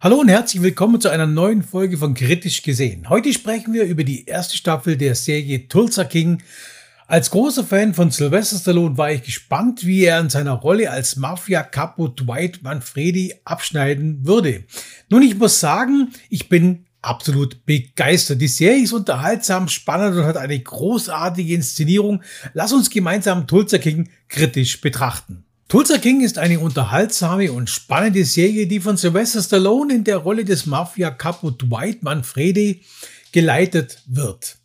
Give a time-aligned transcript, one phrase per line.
[0.00, 3.08] Hallo und herzlich willkommen zu einer neuen Folge von Kritisch gesehen.
[3.08, 6.40] Heute sprechen wir über die erste Staffel der Serie Tulsa King.
[7.08, 11.16] Als großer Fan von Sylvester Stallone war ich gespannt, wie er in seiner Rolle als
[11.16, 14.62] Mafia-Capo Dwight Manfredi abschneiden würde.
[15.10, 18.40] Nun, ich muss sagen, ich bin absolut begeistert.
[18.40, 22.22] Die Serie ist unterhaltsam, spannend und hat eine großartige Inszenierung.
[22.54, 25.44] Lass uns gemeinsam Tulsa King kritisch betrachten.
[25.68, 30.46] Tulsa King ist eine unterhaltsame und spannende Serie, die von Sylvester Stallone in der Rolle
[30.46, 32.84] des Mafia-Capo Dwight Manfredi
[33.32, 34.56] geleitet wird.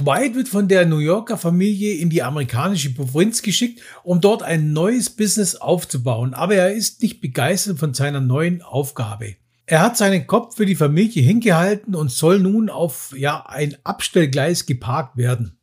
[0.00, 4.72] Dwight wird von der New Yorker Familie in die amerikanische Provinz geschickt, um dort ein
[4.72, 9.36] neues Business aufzubauen, aber er ist nicht begeistert von seiner neuen Aufgabe.
[9.66, 14.64] Er hat seinen Kopf für die Familie hingehalten und soll nun auf ja, ein Abstellgleis
[14.64, 15.58] geparkt werden.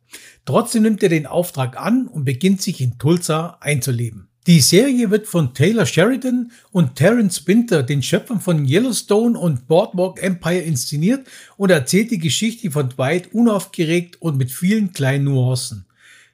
[0.45, 4.29] Trotzdem nimmt er den Auftrag an und beginnt sich in Tulsa einzuleben.
[4.45, 10.21] Die Serie wird von Taylor Sheridan und Terence Winter, den Schöpfern von Yellowstone und Boardwalk
[10.21, 15.85] Empire, inszeniert und erzählt die Geschichte von Dwight unaufgeregt und mit vielen kleinen Nuancen.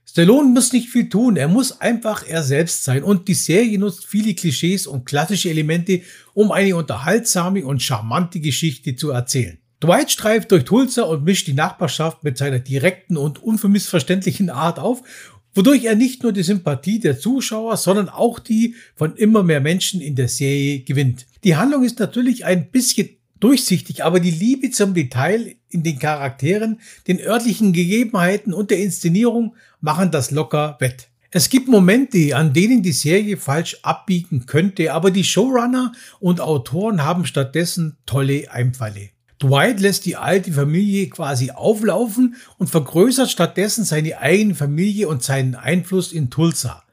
[0.08, 4.08] Stallone muss nicht viel tun, er muss einfach er selbst sein und die Serie nutzt
[4.08, 6.02] viele Klischees und klassische Elemente,
[6.34, 9.60] um eine unterhaltsame und charmante Geschichte zu erzählen.
[9.84, 15.04] Dwight streift durch Tulsa und mischt die Nachbarschaft mit seiner direkten und unvermissverständlichen Art auf
[15.54, 20.02] wodurch er nicht nur die Sympathie der Zuschauer, sondern auch die von immer mehr Menschen
[20.02, 21.28] in der Serie gewinnt.
[21.44, 26.80] Die Handlung ist natürlich ein bisschen durchsichtig, aber die Liebe zum Detail in den Charakteren,
[27.08, 31.10] den örtlichen Gegebenheiten und der Inszenierung machen das locker wett.
[31.32, 37.04] Es gibt Momente, an denen die Serie falsch abbiegen könnte, aber die Showrunner und Autoren
[37.04, 39.12] haben stattdessen tolle Einfalle.
[39.42, 45.56] Dwight lässt die alte Familie quasi auflaufen und vergrößert stattdessen seine eigene Familie und seinen
[45.56, 46.84] Einfluss in Tulsa.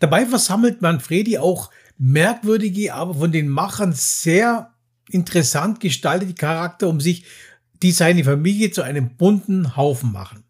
[0.00, 4.72] Dabei versammelt Manfredi auch merkwürdige, aber von den Machern sehr
[5.08, 7.24] interessant gestaltete Charakter um sich,
[7.82, 10.42] die seine Familie zu einem bunten Haufen machen.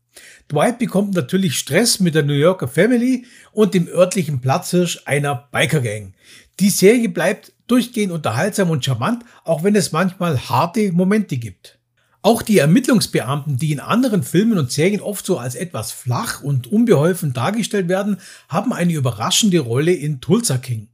[0.50, 5.80] Dwight bekommt natürlich Stress mit der New Yorker Family und dem örtlichen Platzhirsch einer Biker
[5.80, 6.14] Gang.
[6.60, 11.78] Die Serie bleibt durchgehend unterhaltsam und charmant, auch wenn es manchmal harte Momente gibt.
[12.22, 16.66] Auch die Ermittlungsbeamten, die in anderen Filmen und Serien oft so als etwas flach und
[16.66, 20.88] unbeholfen dargestellt werden, haben eine überraschende Rolle in Tulsa King.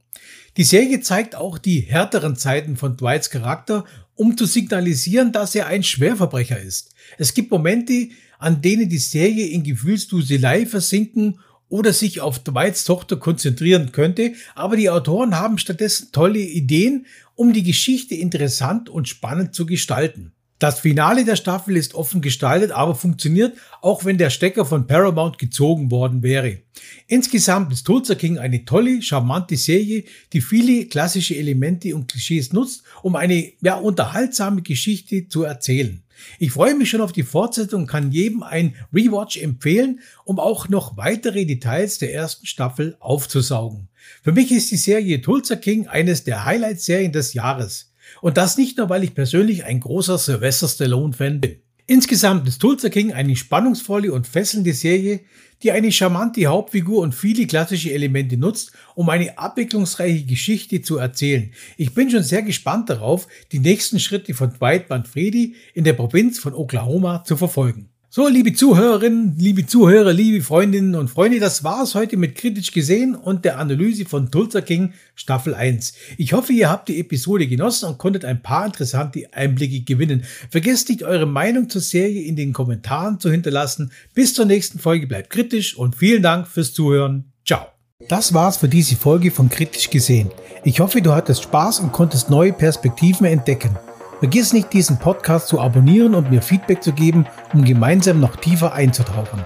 [0.57, 3.85] Die Serie zeigt auch die härteren Zeiten von Dwights Charakter,
[4.15, 6.89] um zu signalisieren, dass er ein Schwerverbrecher ist.
[7.17, 11.39] Es gibt Momente, an denen die Serie in Gefühlsduselei versinken
[11.71, 17.53] oder sich auf Dwights Tochter konzentrieren könnte, aber die Autoren haben stattdessen tolle Ideen, um
[17.53, 20.33] die Geschichte interessant und spannend zu gestalten.
[20.59, 25.39] Das Finale der Staffel ist offen gestaltet, aber funktioniert, auch wenn der Stecker von Paramount
[25.39, 26.59] gezogen worden wäre.
[27.07, 30.03] Insgesamt ist Tulsa King eine tolle, charmante Serie,
[30.33, 36.03] die viele klassische Elemente und Klischees nutzt, um eine ja, unterhaltsame Geschichte zu erzählen.
[36.39, 40.69] Ich freue mich schon auf die Fortsetzung und kann jedem ein Rewatch empfehlen, um auch
[40.69, 43.87] noch weitere Details der ersten Staffel aufzusaugen.
[44.23, 47.93] Für mich ist die Serie Tulsa King eines der Highlight-Serien des Jahres.
[48.21, 51.57] Und das nicht nur, weil ich persönlich ein großer Sylvester Stallone-Fan bin.
[51.91, 55.19] Insgesamt ist Tulsa King eine spannungsvolle und fesselnde Serie,
[55.61, 61.51] die eine charmante Hauptfigur und viele klassische Elemente nutzt, um eine abwechslungsreiche Geschichte zu erzählen.
[61.75, 66.39] Ich bin schon sehr gespannt darauf, die nächsten Schritte von Dwight Manfredi in der Provinz
[66.39, 67.90] von Oklahoma zu verfolgen.
[68.13, 73.15] So, liebe Zuhörerinnen, liebe Zuhörer, liebe Freundinnen und Freunde, das war's heute mit Kritisch gesehen
[73.15, 75.93] und der Analyse von Tulsa King Staffel 1.
[76.17, 80.25] Ich hoffe, ihr habt die Episode genossen und konntet ein paar interessante Einblicke gewinnen.
[80.49, 83.93] Vergesst nicht, eure Meinung zur Serie in den Kommentaren zu hinterlassen.
[84.13, 87.31] Bis zur nächsten Folge bleibt kritisch und vielen Dank fürs Zuhören.
[87.47, 87.67] Ciao.
[88.09, 90.31] Das war's für diese Folge von Kritisch gesehen.
[90.65, 93.77] Ich hoffe, du hattest Spaß und konntest neue Perspektiven entdecken.
[94.21, 98.71] Vergiss nicht, diesen Podcast zu abonnieren und mir Feedback zu geben, um gemeinsam noch tiefer
[98.71, 99.43] einzutauchen.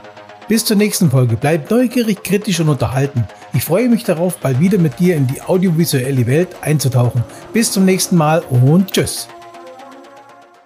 [0.49, 1.37] Bis zur nächsten Folge.
[1.37, 3.25] Bleib neugierig, kritisch und unterhalten.
[3.53, 7.23] Ich freue mich darauf, bald wieder mit dir in die audiovisuelle Welt einzutauchen.
[7.53, 9.29] Bis zum nächsten Mal und tschüss.